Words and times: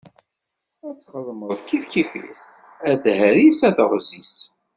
Ad 0.87 0.95
t-txedmeḍ 0.95 1.51
kif 1.67 1.83
kif-it, 1.91 2.41
a 2.89 2.91
tehri-s, 3.03 3.59
a 3.67 3.69
teɣzi-s. 3.77 4.35